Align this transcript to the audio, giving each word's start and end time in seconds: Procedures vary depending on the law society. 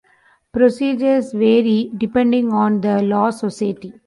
Procedures 0.51 1.31
vary 1.31 1.91
depending 1.95 2.51
on 2.51 2.81
the 2.81 3.03
law 3.03 3.29
society. 3.29 3.93